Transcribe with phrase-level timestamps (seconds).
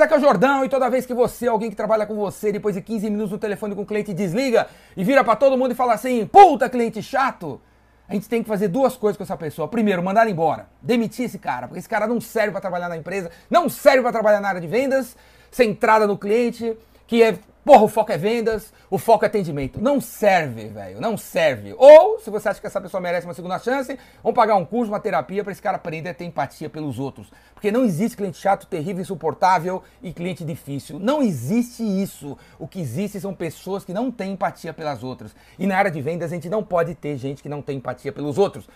[0.00, 0.04] beleza?
[0.04, 2.74] Aqui é o Jordão e toda vez que você, alguém que trabalha com você, depois
[2.74, 5.74] de 15 minutos no telefone com o cliente desliga e vira para todo mundo e
[5.74, 7.60] fala assim: puta cliente chato,
[8.08, 9.68] a gente tem que fazer duas coisas com essa pessoa.
[9.68, 13.30] Primeiro, mandar embora, demitir esse cara, porque esse cara não serve para trabalhar na empresa,
[13.50, 15.16] não serve para trabalhar na área de vendas,
[15.50, 16.76] centrada no cliente,
[17.06, 19.80] que é Porra, o foco é vendas, o foco é atendimento.
[19.80, 21.72] Não serve, velho, não serve.
[21.78, 24.90] Ou, se você acha que essa pessoa merece uma segunda chance, vamos pagar um curso,
[24.90, 27.30] uma terapia para esse cara aprender a ter empatia pelos outros.
[27.54, 30.98] Porque não existe cliente chato, terrível, insuportável e cliente difícil.
[30.98, 32.36] Não existe isso.
[32.58, 35.36] O que existe são pessoas que não têm empatia pelas outras.
[35.56, 38.12] E na área de vendas a gente não pode ter gente que não tem empatia
[38.12, 38.68] pelos outros.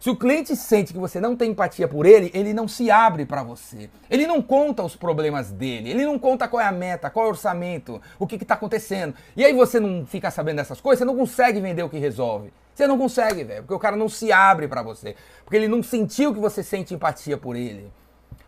[0.00, 3.26] Se o cliente sente que você não tem empatia por ele, ele não se abre
[3.26, 3.90] para você.
[4.08, 7.28] Ele não conta os problemas dele, ele não conta qual é a meta, qual é
[7.28, 9.14] o orçamento, o que está acontecendo.
[9.36, 12.50] E aí você não fica sabendo dessas coisas, você não consegue vender o que resolve.
[12.74, 15.82] Você não consegue, velho, porque o cara não se abre para você, porque ele não
[15.82, 17.92] sentiu que você sente empatia por ele.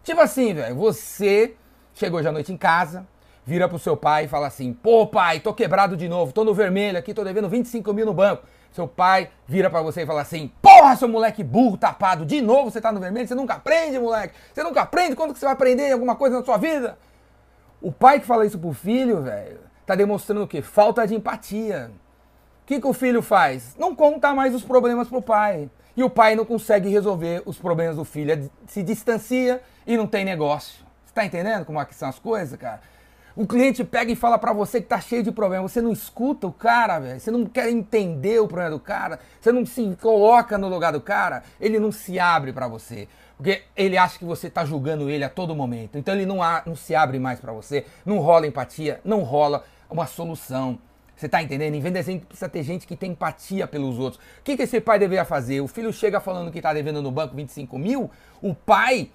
[0.02, 1.54] Tipo assim, velho, você
[1.92, 3.06] chegou hoje à noite em casa,
[3.44, 6.54] vira pro seu pai e fala assim: pô, pai, tô quebrado de novo, tô no
[6.54, 8.42] vermelho aqui, tô devendo 25 mil no banco.
[8.72, 12.70] Seu pai vira para você e fala assim: Porra, seu moleque burro, tapado, de novo
[12.70, 14.34] você tá no vermelho, você nunca aprende, moleque.
[14.52, 16.98] Você nunca aprende quando que você vai aprender alguma coisa na sua vida.
[17.80, 20.62] O pai que fala isso pro filho, velho, tá demonstrando o quê?
[20.62, 21.90] Falta de empatia.
[22.62, 23.76] O que, que o filho faz?
[23.76, 25.68] Não conta mais os problemas pro pai.
[25.94, 30.24] E o pai não consegue resolver os problemas do filho, se distancia e não tem
[30.24, 30.82] negócio.
[31.04, 32.80] Você tá entendendo como é que são as coisas, cara?
[33.34, 35.66] O cliente pega e fala para você que tá cheio de problema.
[35.66, 37.18] Você não escuta o cara, velho.
[37.18, 39.18] Você não quer entender o problema do cara.
[39.40, 41.42] Você não se coloca no lugar do cara.
[41.58, 43.08] Ele não se abre para você.
[43.36, 45.96] Porque ele acha que você tá julgando ele a todo momento.
[45.96, 47.86] Então ele não, não se abre mais para você.
[48.04, 49.00] Não rola empatia.
[49.02, 50.78] Não rola uma solução.
[51.16, 51.74] Você tá entendendo?
[51.74, 54.20] Em vez de gente, precisa ter gente que tem empatia pelos outros.
[54.40, 55.60] O que, que esse pai deveria fazer?
[55.60, 58.10] O filho chega falando que tá devendo no banco 25 mil.
[58.42, 59.10] O pai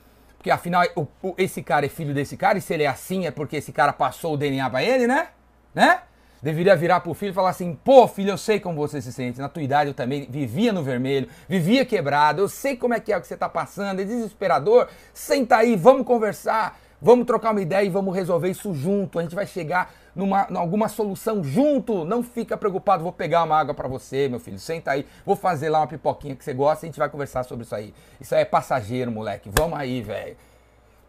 [0.47, 3.25] porque afinal, o, o, esse cara é filho desse cara, e se ele é assim
[3.25, 5.27] é porque esse cara passou o DNA pra ele, né?
[5.75, 5.99] Né?
[6.41, 9.39] Deveria virar pro filho e falar assim: pô, filho, eu sei como você se sente.
[9.39, 13.11] Na tua idade eu também vivia no vermelho, vivia quebrado, eu sei como é que
[13.11, 14.87] é o que você tá passando, é desesperador.
[15.13, 19.19] Senta aí, vamos conversar, vamos trocar uma ideia e vamos resolver isso junto.
[19.19, 22.03] A gente vai chegar numa, alguma solução junto.
[22.03, 24.59] Não fica preocupado, vou pegar uma água para você, meu filho.
[24.59, 27.43] Senta aí, vou fazer lá uma pipoquinha que você gosta e a gente vai conversar
[27.43, 27.93] sobre isso aí.
[28.19, 29.49] Isso aí é passageiro, moleque.
[29.53, 30.35] Vamos aí, velho.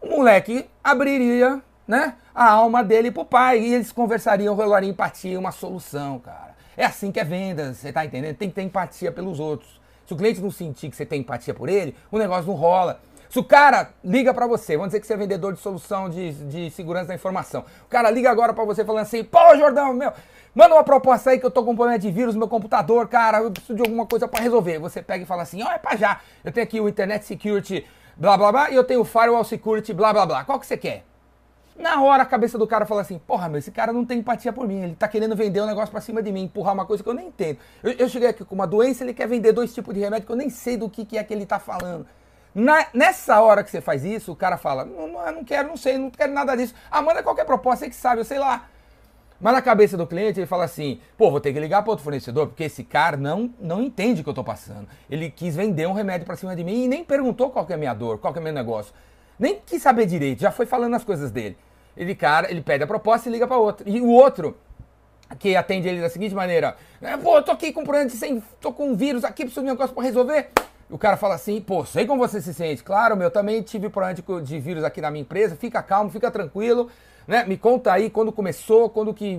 [0.01, 5.51] O moleque abriria, né, a alma dele pro pai e eles conversariam, rolariam empatia, uma
[5.51, 6.55] solução, cara.
[6.77, 8.37] É assim que é venda, você tá entendendo?
[8.37, 9.81] Tem que ter empatia pelos outros.
[10.07, 13.01] Se o cliente não sentir que você tem empatia por ele, o negócio não rola.
[13.29, 16.33] Se o cara liga para você, vamos dizer que você é vendedor de solução de,
[16.33, 17.65] de segurança da informação.
[17.85, 20.13] O cara liga agora para você falando assim: pô, Jordão, meu,
[20.55, 23.07] manda uma proposta aí que eu tô com um problema de vírus no meu computador,
[23.07, 24.79] cara, eu preciso de alguma coisa para resolver.
[24.79, 26.21] Você pega e fala assim: ó, oh, é pra já.
[26.43, 27.87] Eu tenho aqui o Internet Security,
[28.17, 30.45] blá blá blá, e eu tenho o Firewall Security, blá blá blá.
[30.45, 31.05] Qual que você quer?
[31.77, 34.55] Na hora a cabeça do cara fala assim: porra, meu, esse cara não tem empatia
[34.55, 37.03] por mim, ele tá querendo vender um negócio pra cima de mim, empurrar uma coisa
[37.03, 37.59] que eu nem entendo.
[37.83, 40.33] Eu, eu cheguei aqui com uma doença, ele quer vender dois tipos de remédio que
[40.33, 42.07] eu nem sei do que, que é que ele tá falando.
[42.55, 45.77] Na, nessa hora que você faz isso, o cara fala: não, não, não quero, não
[45.77, 46.75] sei, não quero nada disso.
[46.91, 48.67] Ah, manda qualquer proposta, você que sabe, eu sei lá.
[49.41, 52.03] Mas na cabeça do cliente ele fala assim: pô, vou ter que ligar para outro
[52.03, 54.89] fornecedor, porque esse cara não, não entende o que eu estou passando.
[55.09, 57.77] Ele quis vender um remédio para cima de mim e nem perguntou qual é a
[57.77, 58.93] minha dor, qual é o meu negócio.
[59.39, 61.57] Nem quis saber direito, já foi falando as coisas dele.
[61.97, 63.89] Ele, cara, ele pede a proposta e liga para outro.
[63.89, 64.57] E o outro,
[65.39, 68.43] que atende ele da seguinte maneira: é, pô, eu tô aqui com problema de sem,
[68.61, 70.51] tô com um vírus aqui, preciso de um negócio para resolver
[70.91, 72.83] o cara fala assim, pô, sei como você se sente.
[72.83, 76.91] Claro, meu, também tive problema de, vírus aqui na minha empresa, fica calmo, fica tranquilo.
[77.27, 77.45] Né?
[77.45, 79.39] Me conta aí quando começou, quando que,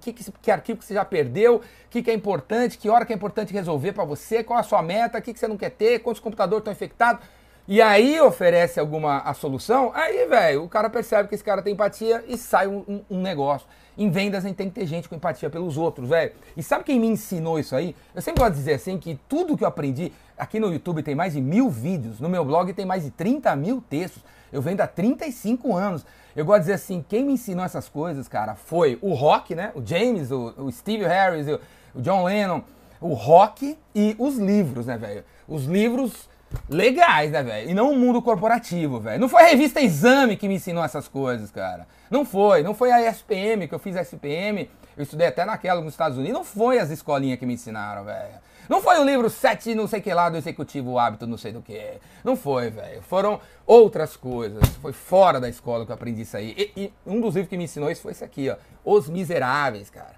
[0.00, 1.60] que, que arquivo que você já perdeu, o
[1.90, 4.80] que, que é importante, que hora que é importante resolver para você, qual a sua
[4.82, 7.26] meta, o que, que você não quer ter, quantos computadores estão infectados.
[7.66, 11.72] E aí oferece alguma a solução, aí, velho, o cara percebe que esse cara tem
[11.72, 13.66] empatia e sai um, um, negócio.
[13.96, 16.32] Em vendas a gente tem que ter gente com empatia pelos outros, velho.
[16.54, 17.96] E sabe quem me ensinou isso aí?
[18.14, 21.14] Eu sempre gosto de dizer assim que tudo que eu aprendi, aqui no YouTube tem
[21.14, 24.22] mais de mil vídeos, no meu blog tem mais de 30 mil textos.
[24.52, 26.04] Eu vendo há 35 anos.
[26.36, 29.72] Eu gosto de dizer assim, quem me ensinou essas coisas, cara, foi o rock, né?
[29.74, 31.58] O James, o, o Steve Harris, o,
[31.94, 32.60] o John Lennon,
[33.00, 35.24] o rock e os livros, né, velho?
[35.48, 36.28] Os livros
[36.68, 37.70] legais, né, velho?
[37.70, 39.20] E não o mundo corporativo, velho.
[39.20, 41.86] Não foi a revista Exame que me ensinou essas coisas, cara.
[42.10, 42.62] Não foi.
[42.62, 44.68] Não foi a SPM, que eu fiz SPM.
[44.96, 46.34] Eu estudei até naquela nos Estados Unidos.
[46.34, 48.44] Não foi as escolinhas que me ensinaram, velho.
[48.68, 51.60] Não foi o livro 7 não sei que lá do executivo hábito não sei do
[51.60, 51.98] que.
[52.22, 53.02] Não foi, velho.
[53.02, 54.66] Foram outras coisas.
[54.80, 56.54] Foi fora da escola que eu aprendi isso aí.
[56.56, 58.56] E, e, um dos livros que me ensinou isso foi esse aqui, ó.
[58.84, 60.14] Os Miseráveis, cara.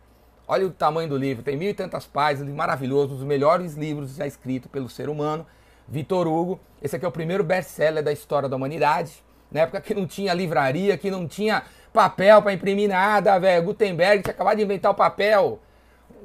[0.47, 1.43] Olha o tamanho do livro.
[1.43, 3.15] Tem mil e tantas páginas, maravilhoso.
[3.15, 5.45] Um dos melhores livros já escritos pelo ser humano.
[5.89, 6.61] Vitor Hugo.
[6.83, 9.25] Esse aqui é o primeiro best-seller da história da humanidade.
[9.51, 11.63] Na época que não tinha livraria, que não tinha
[11.93, 13.65] papel para imprimir nada, velho.
[13.65, 15.61] Gutenberg tinha acabado de inventar o papel.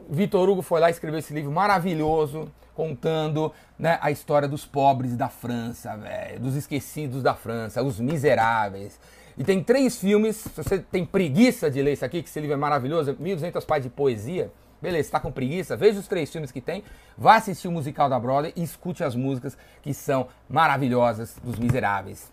[0.09, 5.15] Vitor Hugo foi lá e escreveu esse livro maravilhoso, contando né, a história dos pobres
[5.15, 8.99] da França, velho, dos esquecidos da França, os miseráveis.
[9.37, 12.53] E tem três filmes, se você tem preguiça de ler isso aqui, que esse livro
[12.53, 16.59] é maravilhoso, 1200 páginas de poesia, beleza, está com preguiça, veja os três filmes que
[16.59, 16.83] tem,
[17.17, 22.31] vá assistir o musical da Broadway e escute as músicas que são maravilhosas dos miseráveis.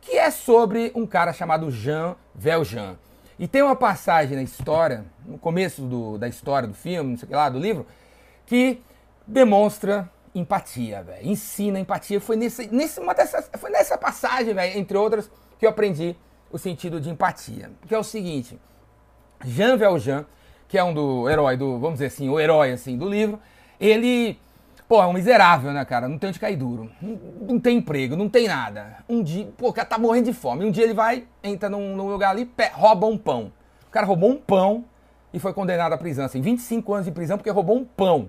[0.00, 2.96] Que é sobre um cara chamado Jean Valjean.
[3.38, 7.26] E tem uma passagem na história, no começo do, da história do filme, não sei
[7.26, 7.86] o que lá, do livro,
[8.46, 8.82] que
[9.26, 11.28] demonstra empatia, velho.
[11.28, 12.20] Ensina empatia.
[12.20, 16.16] Foi, nesse, nesse, uma dessas, foi nessa passagem, velho, entre outras, que eu aprendi
[16.50, 17.70] o sentido de empatia.
[17.86, 18.58] Que é o seguinte:
[19.44, 20.26] Jean Valjean,
[20.70, 23.38] que é um do herói do, vamos dizer assim, o herói assim do livro,
[23.78, 24.38] ele
[24.90, 26.08] Pô, é um miserável, né, cara?
[26.08, 26.90] Não tem onde cair duro.
[27.00, 27.16] Não,
[27.48, 28.96] não, tem emprego, não tem nada.
[29.08, 30.64] Um dia, pô, o cara tá morrendo de fome.
[30.64, 33.52] Um dia ele vai, entra num, num lugar ali, pé, rouba um pão.
[33.86, 34.84] O cara roubou um pão
[35.32, 38.28] e foi condenado à prisão, assim, 25 anos de prisão porque roubou um pão.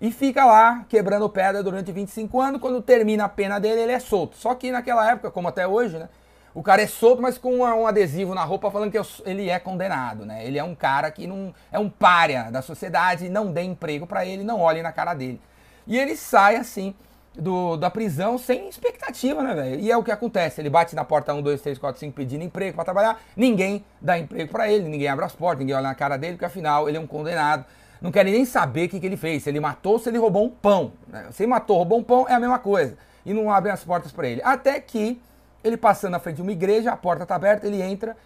[0.00, 2.58] E fica lá quebrando pedra durante 25 anos.
[2.58, 4.34] Quando termina a pena dele, ele é solto.
[4.34, 6.08] Só que naquela época, como até hoje, né?
[6.58, 10.26] O cara é solto, mas com um adesivo na roupa falando que ele é condenado,
[10.26, 10.44] né?
[10.44, 14.26] Ele é um cara que não é um párea da sociedade, não dê emprego para
[14.26, 15.40] ele, não olhe na cara dele.
[15.86, 16.96] E ele sai assim
[17.32, 19.80] do, da prisão sem expectativa, né, velho?
[19.80, 20.60] E é o que acontece.
[20.60, 23.20] Ele bate na porta 1, 2, 3, 4, 5 pedindo emprego para trabalhar.
[23.36, 26.46] Ninguém dá emprego para ele, ninguém abre as portas, ninguém olha na cara dele, porque
[26.46, 27.64] afinal ele é um condenado.
[28.02, 29.44] Não querem nem saber o que, que ele fez.
[29.44, 30.92] Se ele matou, se ele roubou um pão.
[31.06, 31.28] Né?
[31.30, 32.98] Se ele matou, roubou um pão, é a mesma coisa.
[33.24, 34.42] E não abrem as portas para ele.
[34.42, 35.20] Até que
[35.62, 38.16] ele passando na frente de uma igreja, a porta tá aberta, ele entra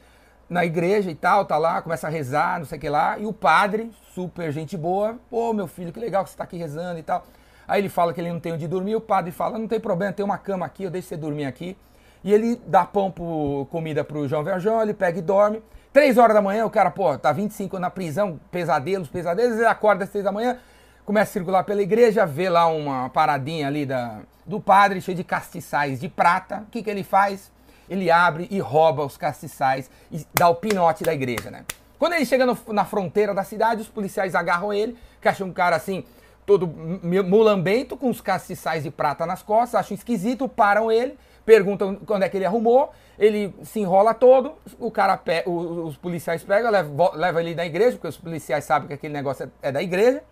[0.49, 3.25] na igreja e tal, tá lá, começa a rezar, não sei o que lá, e
[3.25, 6.99] o padre, super gente boa, pô, meu filho, que legal que você tá aqui rezando
[6.99, 7.25] e tal.
[7.67, 10.12] Aí ele fala que ele não tem onde dormir, o padre fala: não tem problema,
[10.12, 11.76] tem uma cama aqui, eu deixo você dormir aqui.
[12.25, 15.62] E ele dá pão, pro, comida pro João Verjão, ele pega e dorme.
[15.93, 20.05] Três horas da manhã, o cara, pô, tá 25 na prisão, pesadelos, pesadelos, ele acorda
[20.05, 20.58] às três da manhã,
[21.04, 25.25] começa a circular pela igreja, vê lá uma paradinha ali da, do padre, cheio de
[25.25, 26.64] castiçais de prata.
[26.66, 27.50] O que, que ele faz?
[27.88, 31.64] Ele abre e rouba os castiçais e dá o pinote da igreja, né?
[31.99, 35.52] Quando ele chega no, na fronteira da cidade, os policiais agarram ele, que acham um
[35.52, 36.04] cara assim,
[36.44, 42.25] todo mulambento, com os castiçais de prata nas costas, acham esquisito, param ele, perguntam quando
[42.25, 47.12] é que ele arrumou, ele se enrola todo, o cara pe os, policiais pegam, levam
[47.14, 50.22] leva ele da igreja, porque os policiais sabem que aquele negócio é, é da igreja,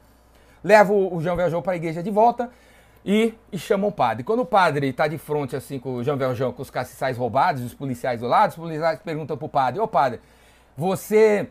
[0.62, 2.51] leva o, João Veljão para a igreja de volta
[3.05, 4.25] e, e o padre.
[4.25, 7.62] Quando o padre está de frente assim com o João Veljão, com os castiçais roubados,
[7.62, 10.21] os policiais do lado, os policiais perguntam para o padre, ô padre,
[10.77, 11.49] você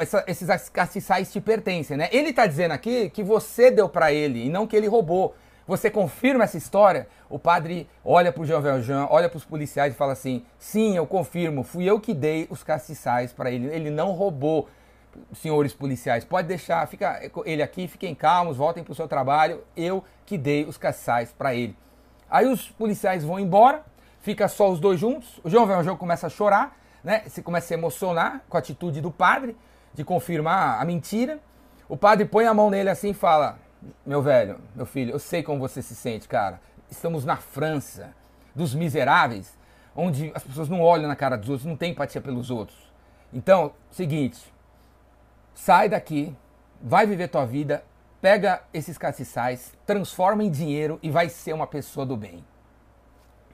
[0.00, 2.08] essa, esses castiçais te pertencem, né?
[2.12, 5.34] Ele está dizendo aqui que você deu para ele e não que ele roubou.
[5.66, 7.08] Você confirma essa história?
[7.30, 10.96] O padre olha para o Jean Valjean, olha para os policiais e fala assim: sim,
[10.96, 13.68] eu confirmo, fui eu que dei os castiçais para ele.
[13.68, 14.68] Ele não roubou,
[15.34, 16.24] senhores policiais.
[16.24, 19.62] Pode deixar, fica ele aqui, fiquem calmos, voltem para o seu trabalho.
[19.76, 21.76] Eu que dei os castiçais para ele.
[22.30, 23.84] Aí os policiais vão embora,
[24.20, 25.40] fica só os dois juntos.
[25.44, 27.22] O Jean Valjean começa a chorar né?
[27.26, 29.56] Você começa a se emocionar com a atitude do padre
[29.92, 31.40] de confirmar a mentira.
[31.88, 33.58] O padre põe a mão nele assim e fala:
[34.06, 36.60] Meu velho, meu filho, eu sei como você se sente, cara.
[36.90, 38.14] Estamos na França,
[38.54, 39.58] dos miseráveis,
[39.96, 42.78] onde as pessoas não olham na cara dos outros, não têm empatia pelos outros.
[43.32, 44.38] Então, seguinte,
[45.54, 46.36] sai daqui,
[46.80, 47.84] vai viver tua vida,
[48.20, 52.44] pega esses castiçais, transforma em dinheiro e vai ser uma pessoa do bem.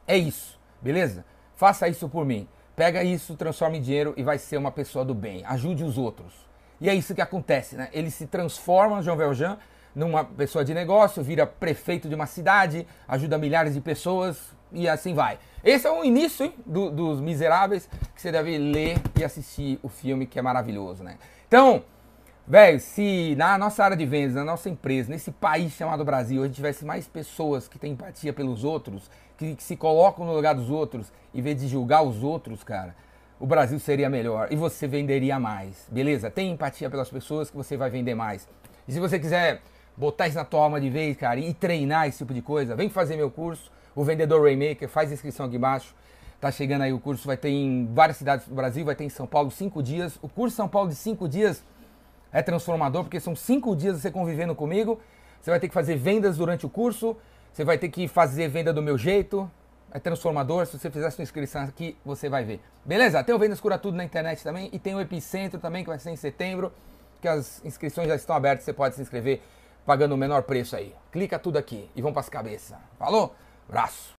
[0.06, 1.24] É isso, beleza?
[1.54, 2.48] Faça isso por mim.
[2.76, 5.44] Pega isso, transforma em dinheiro e vai ser uma pessoa do bem.
[5.44, 6.46] Ajude os outros.
[6.80, 7.88] E é isso que acontece, né?
[7.92, 9.58] Ele se transforma, João Valjean,
[9.98, 14.38] numa pessoa de negócio, vira prefeito de uma cidade, ajuda milhares de pessoas
[14.72, 15.38] e assim vai.
[15.64, 19.88] Esse é o início hein, do, dos Miseráveis, que você deve ler e assistir o
[19.88, 21.18] filme, que é maravilhoso, né?
[21.48, 21.82] Então,
[22.46, 26.46] velho, se na nossa área de vendas, na nossa empresa, nesse país chamado Brasil, a
[26.46, 30.54] gente tivesse mais pessoas que têm empatia pelos outros, que, que se colocam no lugar
[30.54, 32.94] dos outros, em vez de julgar os outros, cara,
[33.40, 36.30] o Brasil seria melhor e você venderia mais, beleza?
[36.30, 38.46] Tem empatia pelas pessoas que você vai vender mais.
[38.86, 39.60] E se você quiser
[39.98, 42.88] botar isso na tua alma de vez, cara, e treinar esse tipo de coisa, vem
[42.88, 45.94] fazer meu curso, o Vendedor Raymaker, faz inscrição aqui embaixo.
[46.40, 49.08] Tá chegando aí o curso, vai ter em várias cidades do Brasil, vai ter em
[49.08, 50.16] São Paulo cinco dias.
[50.22, 51.64] O curso São Paulo de cinco dias
[52.32, 55.00] é transformador, porque são cinco dias você convivendo comigo.
[55.40, 57.16] Você vai ter que fazer vendas durante o curso,
[57.52, 59.50] você vai ter que fazer venda do meu jeito.
[59.90, 60.66] É transformador.
[60.66, 62.60] Se você fizer sua inscrição aqui, você vai ver.
[62.84, 63.24] Beleza?
[63.24, 64.68] Tem o Vendas Cura Tudo na internet também.
[64.72, 66.70] E tem o Epicentro também, que vai ser em setembro.
[67.22, 68.64] Que as inscrições já estão abertas.
[68.64, 69.40] Você pode se inscrever
[69.88, 70.95] pagando o menor preço aí.
[71.11, 72.76] Clica tudo aqui e vamos para as cabeças.
[72.99, 73.35] Falou?
[73.66, 74.14] Abraço.